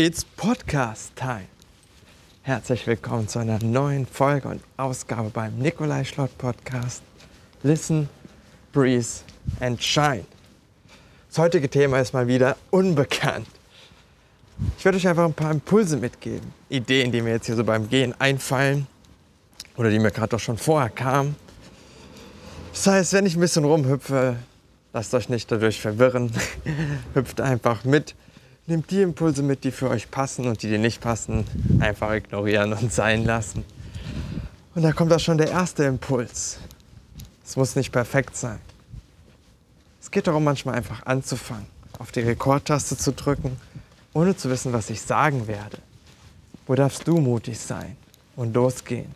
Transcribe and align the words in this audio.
It's 0.00 0.24
Podcast 0.24 1.16
Time. 1.16 1.48
Herzlich 2.42 2.86
willkommen 2.86 3.26
zu 3.26 3.40
einer 3.40 3.58
neuen 3.64 4.06
Folge 4.06 4.46
und 4.46 4.62
Ausgabe 4.76 5.28
beim 5.30 5.58
Nikolai 5.58 6.04
Schlott 6.04 6.38
Podcast. 6.38 7.02
Listen, 7.64 8.08
Breathe 8.72 9.08
and 9.58 9.82
Shine. 9.82 10.24
Das 11.28 11.38
heutige 11.38 11.68
Thema 11.68 11.98
ist 11.98 12.14
mal 12.14 12.28
wieder 12.28 12.56
unbekannt. 12.70 13.48
Ich 14.78 14.84
werde 14.84 14.98
euch 14.98 15.08
einfach 15.08 15.24
ein 15.24 15.34
paar 15.34 15.50
Impulse 15.50 15.96
mitgeben. 15.96 16.52
Ideen, 16.68 17.10
die 17.10 17.20
mir 17.20 17.30
jetzt 17.30 17.46
hier 17.46 17.56
so 17.56 17.64
beim 17.64 17.88
Gehen 17.88 18.14
einfallen 18.20 18.86
oder 19.76 19.90
die 19.90 19.98
mir 19.98 20.12
gerade 20.12 20.28
doch 20.28 20.40
schon 20.40 20.58
vorher 20.58 20.90
kamen. 20.90 21.34
Das 22.72 22.86
heißt, 22.86 23.12
wenn 23.14 23.26
ich 23.26 23.34
ein 23.34 23.40
bisschen 23.40 23.64
rumhüpfe, 23.64 24.36
lasst 24.92 25.12
euch 25.12 25.28
nicht 25.28 25.50
dadurch 25.50 25.80
verwirren. 25.80 26.30
Hüpft 27.14 27.40
einfach 27.40 27.82
mit. 27.82 28.14
Nehmt 28.68 28.90
die 28.90 29.00
Impulse 29.00 29.42
mit, 29.42 29.64
die 29.64 29.70
für 29.70 29.88
euch 29.88 30.10
passen 30.10 30.46
und 30.46 30.62
die, 30.62 30.68
die 30.68 30.76
nicht 30.76 31.00
passen, 31.00 31.46
einfach 31.80 32.12
ignorieren 32.12 32.74
und 32.74 32.92
sein 32.92 33.24
lassen. 33.24 33.64
Und 34.74 34.82
da 34.82 34.92
kommt 34.92 35.10
auch 35.10 35.20
schon 35.20 35.38
der 35.38 35.50
erste 35.50 35.84
Impuls. 35.84 36.58
Es 37.42 37.56
muss 37.56 37.76
nicht 37.76 37.92
perfekt 37.92 38.36
sein. 38.36 38.58
Es 40.02 40.10
geht 40.10 40.26
darum, 40.26 40.44
manchmal 40.44 40.74
einfach 40.74 41.06
anzufangen, 41.06 41.64
auf 41.98 42.12
die 42.12 42.20
Rekordtaste 42.20 42.98
zu 42.98 43.12
drücken, 43.12 43.58
ohne 44.12 44.36
zu 44.36 44.50
wissen, 44.50 44.74
was 44.74 44.90
ich 44.90 45.00
sagen 45.00 45.46
werde. 45.46 45.78
Wo 46.66 46.74
darfst 46.74 47.08
du 47.08 47.16
mutig 47.22 47.58
sein 47.58 47.96
und 48.36 48.54
losgehen, 48.54 49.14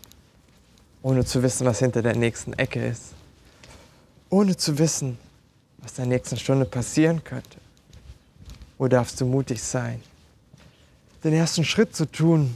ohne 1.03 1.27
zu 1.27 1.43
wissen, 1.43 1.67
was 1.67 1.81
hinter 1.81 2.01
der 2.01 2.17
nächsten 2.17 2.55
Ecke 2.55 2.87
ist, 2.87 3.13
ohne 4.31 4.57
zu 4.57 4.79
wissen, 4.79 5.19
was 5.77 5.93
der 5.93 6.07
nächsten 6.07 6.39
Stunde 6.39 6.65
passieren 6.65 7.23
könnte. 7.23 7.62
Wo 8.83 8.89
darfst 8.89 9.21
du 9.21 9.27
mutig 9.27 9.63
sein? 9.63 10.03
Den 11.23 11.35
ersten 11.35 11.65
Schritt 11.65 11.95
zu 11.95 12.05
tun, 12.05 12.53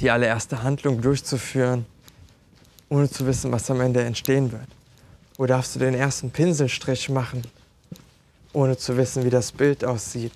die 0.00 0.10
allererste 0.10 0.62
Handlung 0.62 1.02
durchzuführen, 1.02 1.84
ohne 2.88 3.10
zu 3.10 3.26
wissen, 3.26 3.52
was 3.52 3.70
am 3.70 3.82
Ende 3.82 4.02
entstehen 4.02 4.50
wird. 4.50 4.68
Wo 5.36 5.44
darfst 5.44 5.74
du 5.74 5.80
den 5.80 5.92
ersten 5.92 6.30
Pinselstrich 6.30 7.10
machen, 7.10 7.42
ohne 8.54 8.78
zu 8.78 8.96
wissen, 8.96 9.22
wie 9.26 9.28
das 9.28 9.52
Bild 9.52 9.84
aussieht? 9.84 10.32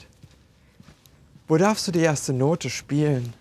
Wo 1.48 1.56
darfst 1.56 1.88
du 1.88 1.92
die 1.92 2.00
erste 2.00 2.34
Note 2.34 2.68
spielen, 2.68 3.32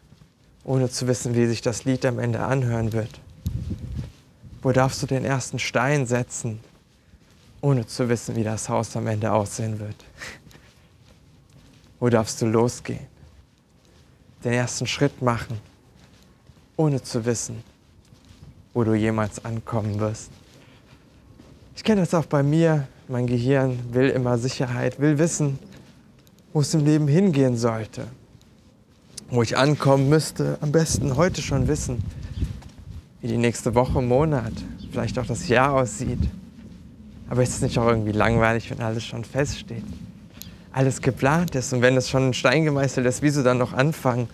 ohne 0.64 0.90
zu 0.90 1.06
wissen, 1.06 1.36
wie 1.36 1.48
sich 1.48 1.62
das 1.62 1.84
Lied 1.84 2.06
am 2.06 2.18
Ende 2.20 2.40
anhören 2.40 2.94
wird? 2.94 3.20
Wo 4.62 4.72
darfst 4.72 5.04
du 5.04 5.06
den 5.06 5.26
ersten 5.26 5.60
Stein 5.60 6.08
setzen, 6.08 6.62
ohne 7.60 7.86
zu 7.86 8.08
wissen, 8.08 8.38
wie 8.38 8.46
das 8.46 8.70
Haus 8.70 8.96
am 8.96 9.08
Ende 9.08 9.34
aussehen 9.34 9.82
wird? 9.82 9.98
Wo 12.00 12.10
darfst 12.10 12.42
du 12.42 12.46
losgehen? 12.46 13.08
Den 14.44 14.54
ersten 14.54 14.88
Schritt 14.88 15.22
machen, 15.22 15.60
ohne 16.78 17.02
zu 17.02 17.26
wissen, 17.26 17.62
wo 18.74 18.84
du 18.84 18.94
jemals 18.94 19.44
ankommen 19.44 20.00
wirst. 20.00 20.32
Ich 21.76 21.84
kenne 21.84 22.02
das 22.02 22.14
auch 22.14 22.26
bei 22.26 22.44
mir. 22.44 22.88
Mein 23.08 23.28
Gehirn 23.28 23.80
will 23.92 24.10
immer 24.10 24.38
Sicherheit, 24.38 25.00
will 25.00 25.18
wissen, 25.18 25.60
wo 26.54 26.62
es 26.62 26.74
im 26.74 26.86
Leben 26.86 27.08
hingehen 27.08 27.58
sollte. 27.58 28.08
Wo 29.30 29.42
ich 29.42 29.58
ankommen 29.58 30.10
müsste, 30.10 30.58
am 30.62 30.72
besten 30.72 31.16
heute 31.16 31.42
schon 31.42 31.68
wissen, 31.68 32.04
wie 33.22 33.28
die 33.28 33.38
nächste 33.38 33.76
Woche, 33.76 34.02
Monat, 34.02 34.54
vielleicht 34.92 35.20
auch 35.20 35.26
das 35.26 35.48
Jahr 35.48 35.74
aussieht. 35.74 36.20
Aber 37.30 37.44
ist 37.44 37.56
es 37.56 37.62
nicht 37.62 37.78
auch 37.78 37.88
irgendwie 37.88 38.12
langweilig, 38.12 38.72
wenn 38.72 38.82
alles 38.82 39.06
schon 39.06 39.24
feststeht? 39.24 39.84
Alles 40.72 41.02
geplant 41.02 41.56
ist. 41.56 41.74
Und 41.74 41.82
wenn 41.82 41.98
es 41.98 42.10
schon 42.10 42.30
ein 42.30 42.34
Stein 42.34 42.66
gemeißelt 42.66 43.06
ist, 43.06 43.22
wieso 43.22 43.44
dann 43.44 43.58
noch 43.58 43.74
anfangen? 43.74 44.28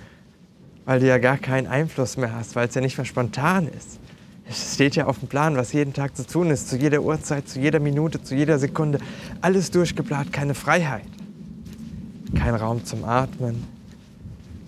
Weil 0.86 1.00
du 1.00 1.08
ja 1.08 1.17
gar 1.17 1.38
keinen 1.38 1.67
Einfluss 1.67 2.17
mehr 2.17 2.36
hast, 2.36 2.55
weil 2.55 2.67
es 2.67 2.75
ja 2.75 2.81
nicht 2.81 2.97
mehr 2.97 3.05
spontan 3.05 3.67
ist. 3.67 4.00
Es 4.47 4.75
steht 4.75 4.95
ja 4.95 5.08
auf 5.08 5.19
dem 5.19 5.28
Plan, 5.28 5.58
was 5.58 5.73
jeden 5.73 5.94
Tag 5.94 6.16
zu 6.16 6.25
tun 6.25 6.51
ist, 6.51 6.69
zu 6.69 6.78
jeder 6.78 7.01
Uhrzeit, 7.01 7.47
zu 7.50 7.59
jeder 7.59 7.79
Minute, 7.79 8.22
zu 8.22 8.35
jeder 8.35 8.59
Sekunde. 8.59 9.00
Alles 9.41 9.72
durchgeplant, 9.72 10.31
keine 10.31 10.53
Freiheit. 10.53 11.07
Kein 12.35 12.53
Raum 12.53 12.85
zum 12.85 13.06
Atmen, 13.06 13.63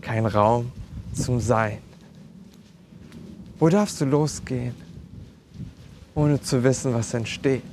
kein 0.02 0.26
Raum 0.26 0.72
zum 1.14 1.40
Sein. 1.40 1.80
Wo 3.60 3.70
darfst 3.70 4.00
du 4.02 4.06
losgehen, 4.06 4.74
ohne 6.16 6.42
zu 6.42 6.64
wissen, 6.64 6.94
was 6.94 7.14
entsteht? 7.14 7.64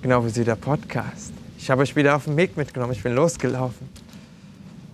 Genau 0.00 0.24
wie 0.24 0.30
sie 0.30 0.44
der 0.44 0.56
Podcast. 0.56 1.32
Ich 1.58 1.70
habe 1.70 1.82
euch 1.82 1.94
wieder 1.96 2.14
auf 2.14 2.24
den 2.24 2.36
Weg 2.36 2.56
mitgenommen, 2.56 2.92
ich 2.92 3.02
bin 3.02 3.14
losgelaufen, 3.14 3.88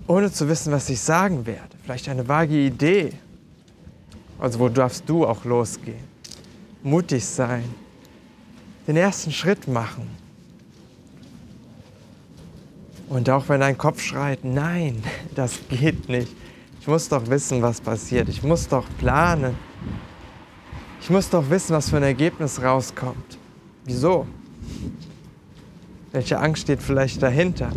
ohne 0.07 0.33
zu 0.33 0.49
wissen, 0.49 0.73
was 0.73 0.89
ich 0.89 0.99
sagen 0.99 1.45
werde. 1.47 1.69
Vielleicht 1.85 2.09
eine 2.09 2.27
vage 2.27 2.55
Idee. 2.55 3.13
Also 4.39 4.59
wo 4.59 4.69
darfst 4.69 5.05
du 5.07 5.27
auch 5.27 5.45
losgehen? 5.45 6.03
Mutig 6.83 7.25
sein, 7.25 7.65
den 8.87 8.97
ersten 8.97 9.31
Schritt 9.31 9.69
machen. 9.69 10.09
Und 13.09 13.29
auch 13.29 13.49
wenn 13.49 13.61
dein 13.61 13.77
Kopf 13.77 14.01
schreit, 14.01 14.43
nein, 14.43 15.03
das 15.35 15.61
geht 15.69 16.09
nicht. 16.09 16.33
Ich 16.81 16.89
muss 16.89 17.09
doch 17.09 17.27
wissen, 17.29 17.63
was 17.63 17.81
passiert. 17.81 18.29
Ich 18.29 18.43
muss 18.43 18.67
doch 18.69 18.87
planen. 18.99 19.55
Ich 21.01 21.11
muss 21.11 21.29
doch 21.29 21.49
wissen, 21.51 21.75
was 21.75 21.91
für 21.91 21.99
ein 21.99 22.03
Ergebnis 22.03 22.61
rauskommt. 22.61 23.39
Wieso? 23.85 24.27
Welche 26.15 26.39
Angst 26.39 26.63
steht 26.63 26.81
vielleicht 26.81 27.21
dahinter? 27.21 27.73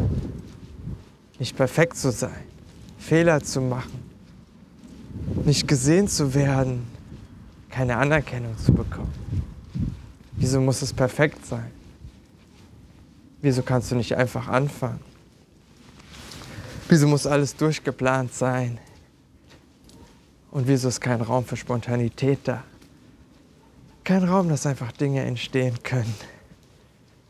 Nicht 1.40 1.58
perfekt 1.58 1.98
zu 1.98 2.12
sein, 2.12 2.44
Fehler 3.00 3.42
zu 3.42 3.62
machen, 3.62 4.00
nicht 5.44 5.68
gesehen 5.68 6.08
zu 6.08 6.36
werden, 6.36 6.86
keine 7.72 7.98
Anerkennung 7.98 8.56
zu 8.60 8.72
bekommen. 8.74 9.12
Wieso 10.34 10.62
muss 10.62 10.84
es 10.84 10.94
perfekt 10.94 11.48
sein? 11.48 11.72
Wieso 13.42 13.64
kannst 13.64 13.90
du 13.90 13.96
nicht 13.96 14.16
einfach 14.16 14.48
anfangen? 14.48 15.00
Wieso 16.90 17.08
muss 17.08 17.26
alles 17.26 17.56
durchgeplant 17.56 18.36
sein? 18.36 18.78
Und 20.52 20.68
wieso 20.68 20.90
ist 20.90 21.02
kein 21.02 21.22
Raum 21.22 21.44
für 21.44 21.58
Spontanität 21.58 22.42
da? 22.44 22.64
Kein 24.04 24.24
Raum, 24.24 24.48
dass 24.48 24.68
einfach 24.68 24.92
Dinge 24.92 25.24
entstehen 25.24 25.82
können. 25.82 26.14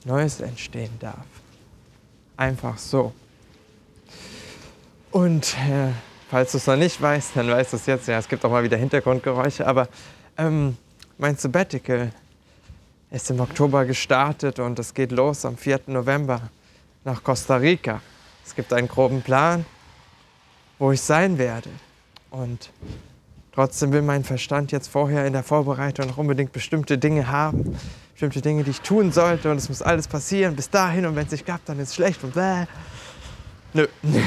Neues 0.07 0.41
entstehen 0.41 0.97
darf. 0.99 1.25
Einfach 2.37 2.77
so. 2.77 3.13
Und 5.11 5.55
äh, 5.69 5.91
falls 6.29 6.53
du 6.53 6.57
es 6.57 6.65
noch 6.67 6.75
nicht 6.75 7.01
weißt, 7.01 7.31
dann 7.35 7.49
weißt 7.49 7.73
du 7.73 7.77
es 7.77 7.85
jetzt. 7.85 8.07
Ja, 8.07 8.17
es 8.17 8.27
gibt 8.27 8.43
auch 8.45 8.49
mal 8.49 8.63
wieder 8.63 8.77
Hintergrundgeräusche, 8.77 9.67
aber 9.67 9.87
ähm, 10.37 10.77
mein 11.17 11.35
Sabbatical 11.35 12.11
ist 13.11 13.29
im 13.31 13.39
Oktober 13.39 13.85
gestartet 13.85 14.59
und 14.59 14.79
es 14.79 14.93
geht 14.93 15.11
los 15.11 15.45
am 15.45 15.57
4. 15.57 15.81
November 15.87 16.41
nach 17.03 17.23
Costa 17.23 17.57
Rica. 17.57 18.01
Es 18.45 18.55
gibt 18.55 18.71
einen 18.73 18.87
groben 18.87 19.21
Plan, 19.21 19.65
wo 20.79 20.91
ich 20.91 21.01
sein 21.01 21.37
werde. 21.37 21.69
Und 22.31 22.69
trotzdem 23.57 23.91
will 23.91 24.03
mein 24.03 24.23
Verstand 24.23 24.71
jetzt 24.71 24.87
vorher 24.87 25.25
in 25.25 25.33
der 25.33 25.41
Vorbereitung 25.41 26.05
noch 26.05 26.17
unbedingt 26.17 26.51
bestimmte 26.51 26.99
Dinge 26.99 27.27
haben, 27.27 27.75
bestimmte 28.11 28.39
Dinge, 28.39 28.63
die 28.63 28.69
ich 28.69 28.81
tun 28.81 29.11
sollte 29.11 29.49
und 29.49 29.57
es 29.57 29.67
muss 29.67 29.81
alles 29.81 30.07
passieren 30.07 30.55
bis 30.55 30.69
dahin 30.69 31.07
und 31.07 31.15
wenn 31.15 31.25
es 31.25 31.31
nicht 31.31 31.43
klappt, 31.43 31.67
dann 31.67 31.79
ist 31.79 31.89
es 31.89 31.95
schlecht 31.95 32.23
und 32.23 32.35
bäh. 32.35 32.65
Nö. 33.73 33.87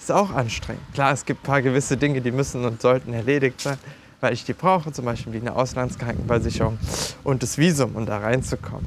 Ist 0.00 0.10
auch 0.10 0.32
anstrengend. 0.32 0.82
Klar, 0.94 1.12
es 1.12 1.24
gibt 1.24 1.42
ein 1.42 1.46
paar 1.46 1.62
gewisse 1.62 1.96
Dinge, 1.96 2.20
die 2.20 2.32
müssen 2.32 2.64
und 2.64 2.80
sollten 2.80 3.12
erledigt 3.12 3.60
sein, 3.60 3.78
weil 4.20 4.32
ich 4.32 4.44
die 4.44 4.52
brauche, 4.52 4.90
zum 4.90 5.04
Beispiel 5.04 5.32
wie 5.32 5.40
eine 5.40 5.54
Auslandskrankenversicherung 5.54 6.78
und 7.22 7.42
das 7.44 7.56
Visum, 7.56 7.94
um 7.94 8.04
da 8.04 8.18
reinzukommen. 8.18 8.86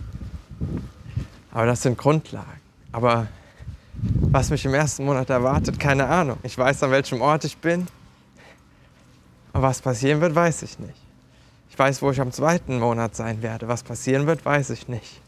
Aber 1.51 1.67
das 1.67 1.83
sind 1.83 1.97
Grundlagen. 1.97 2.59
Aber 2.91 3.27
was 3.93 4.49
mich 4.49 4.65
im 4.65 4.73
ersten 4.73 5.05
Monat 5.05 5.29
erwartet, 5.29 5.79
keine 5.79 6.07
Ahnung. 6.07 6.37
Ich 6.43 6.57
weiß, 6.57 6.83
an 6.83 6.91
welchem 6.91 7.21
Ort 7.21 7.45
ich 7.45 7.57
bin. 7.57 7.87
Aber 9.53 9.63
was 9.63 9.81
passieren 9.81 10.21
wird, 10.21 10.35
weiß 10.35 10.63
ich 10.63 10.79
nicht. 10.79 10.95
Ich 11.69 11.79
weiß, 11.79 12.01
wo 12.01 12.11
ich 12.11 12.19
am 12.19 12.31
zweiten 12.31 12.79
Monat 12.79 13.15
sein 13.15 13.41
werde. 13.41 13.67
Was 13.67 13.83
passieren 13.83 14.27
wird, 14.27 14.45
weiß 14.45 14.71
ich 14.71 14.87
nicht. 14.87 15.21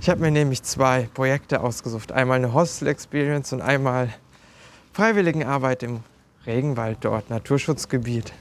Ich 0.00 0.10
habe 0.10 0.20
mir 0.20 0.30
nämlich 0.30 0.62
zwei 0.62 1.08
Projekte 1.14 1.60
ausgesucht. 1.60 2.12
Einmal 2.12 2.36
eine 2.36 2.52
Hostel 2.52 2.88
Experience 2.88 3.52
und 3.52 3.62
einmal 3.62 4.12
Freiwilligenarbeit 4.92 5.82
im 5.82 6.00
Regenwald 6.46 6.98
dort, 7.00 7.30
Naturschutzgebiet. 7.30 8.32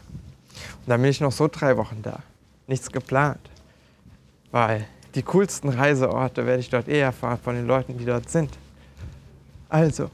Und 0.82 0.90
dann 0.90 1.02
bin 1.02 1.10
ich 1.10 1.22
noch 1.22 1.32
so 1.32 1.48
drei 1.48 1.78
Wochen 1.78 2.02
da. 2.02 2.20
Nichts 2.68 2.92
geplant. 2.92 3.50
Weil 4.52 4.86
die 5.16 5.24
coolsten 5.24 5.70
Reiseorte 5.70 6.46
werde 6.46 6.60
ich 6.60 6.70
dort 6.70 6.88
eher 6.88 7.06
erfahren 7.06 7.40
von 7.42 7.56
den 7.56 7.66
Leuten, 7.66 7.98
die 7.98 8.06
dort 8.06 8.30
sind. 8.30 8.52
Also, 9.70 10.10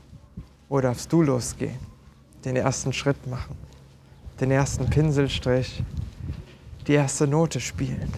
wo 0.70 0.80
darfst 0.80 1.12
du 1.12 1.22
losgehen? 1.24 1.80
Den 2.46 2.56
ersten 2.56 2.94
Schritt 2.94 3.28
machen. 3.28 3.58
Den 4.42 4.50
ersten 4.50 4.90
Pinselstrich 4.90 5.84
die 6.88 6.94
erste 6.94 7.28
Note 7.28 7.60
spielen, 7.60 8.12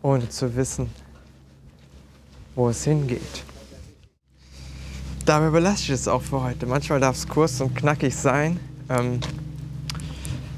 ohne 0.00 0.30
zu 0.30 0.56
wissen, 0.56 0.88
wo 2.54 2.70
es 2.70 2.84
hingeht. 2.84 3.44
dabei 5.26 5.50
belasse 5.50 5.82
ich 5.82 5.90
es 5.90 6.08
auch 6.08 6.22
für 6.22 6.42
heute. 6.42 6.64
Manchmal 6.64 7.00
darf 7.00 7.16
es 7.16 7.28
kurz 7.28 7.60
und 7.60 7.76
knackig 7.76 8.16
sein. 8.16 8.58
Ähm, 8.88 9.20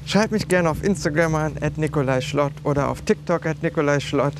schreib 0.05 0.31
mich 0.31 0.47
gerne 0.47 0.69
auf 0.69 0.81
Instagram 0.81 1.35
an, 1.35 1.57
at 1.59 1.77
Nikolai 1.77 2.21
Schlott 2.21 2.53
oder 2.63 2.87
auf 2.87 3.01
TikTok 3.01 3.45
at 3.45 3.61
Nikolai 3.61 3.99
Schlott. 3.99 4.35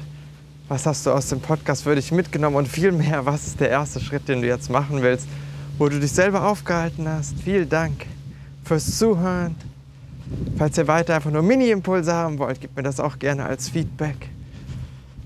Was 0.70 0.86
hast 0.86 1.06
du 1.06 1.12
aus 1.12 1.28
dem 1.28 1.42
Podcast 1.42 1.84
für 1.84 1.96
dich 1.96 2.14
mitgenommen 2.14 2.56
und 2.56 2.70
viel 2.70 2.94
mehr, 2.94 3.26
was 3.26 3.46
ist 3.46 3.60
der 3.60 3.70
erste 3.70 4.00
Schritt, 4.00 4.30
den 4.30 4.42
du 4.42 4.48
jetzt 4.48 4.70
machen 4.70 5.02
willst, 5.02 5.28
wo 5.78 5.90
du 5.90 6.00
dich 6.00 6.14
selber 6.14 6.48
aufgehalten 6.48 7.10
hast. 7.10 7.38
Vielen 7.44 7.68
Dank 7.68 8.06
fürs 8.64 8.98
Zuhören. 8.98 9.71
Falls 10.58 10.78
ihr 10.78 10.88
weiter 10.88 11.16
einfach 11.16 11.32
nur 11.32 11.42
Mini-Impulse 11.42 12.14
haben 12.14 12.38
wollt, 12.40 12.62
gebt 12.62 12.76
mir 12.76 12.84
das 12.84 13.00
auch 13.00 13.18
gerne 13.20 13.46
als 13.46 13.70
Feedback. 13.70 14.30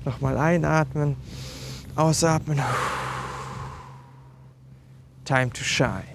Nochmal 0.06 0.38
einatmen, 0.38 1.16
ausatmen. 1.96 2.60
Time 5.26 5.50
to 5.52 5.64
shine. 5.64 6.15